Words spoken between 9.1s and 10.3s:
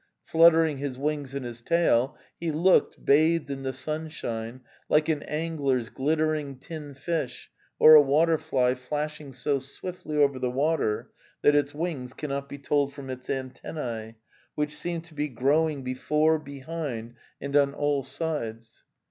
so swiftly